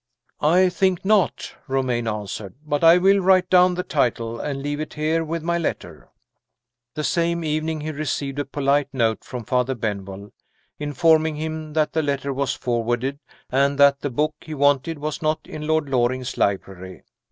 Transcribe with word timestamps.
"I 0.41 0.69
think 0.69 1.05
not," 1.05 1.53
Romayne 1.67 2.07
answered; 2.07 2.55
"but 2.65 2.83
I 2.83 2.97
will 2.97 3.19
write 3.19 3.51
down 3.51 3.75
the 3.75 3.83
title, 3.83 4.39
and 4.39 4.59
leave 4.59 4.79
it 4.79 4.95
here 4.95 5.23
with 5.23 5.43
my 5.43 5.59
letter." 5.59 6.09
The 6.95 7.03
same 7.03 7.43
evening 7.43 7.81
he 7.81 7.91
received 7.91 8.39
a 8.39 8.45
polite 8.45 8.89
note 8.95 9.23
from 9.23 9.43
Father 9.43 9.75
Benwell, 9.75 10.31
informing 10.79 11.35
him 11.35 11.73
that 11.73 11.93
the 11.93 12.01
letter 12.01 12.33
was 12.33 12.55
forwarded, 12.55 13.19
and 13.51 13.77
that 13.77 13.99
the 14.01 14.09
book 14.09 14.33
he 14.41 14.55
wanted 14.55 14.97
was 14.97 15.21
not 15.21 15.41
in 15.45 15.67
Lord 15.67 15.87
Loring's 15.87 16.35
library. 16.35 17.03